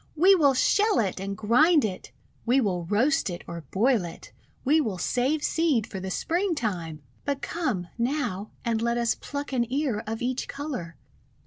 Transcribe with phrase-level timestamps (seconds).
[0.15, 2.11] We will shell it and grind it!
[2.43, 4.31] We will roast it or boil it!
[4.65, 7.03] We will save seed for the Springtime!
[7.23, 10.95] "But come, now, and let us pluck an ear of each colour.